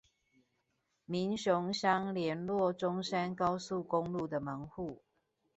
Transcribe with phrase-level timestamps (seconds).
[1.05, 5.01] 民雄鄉聯絡中山高速公路的門戶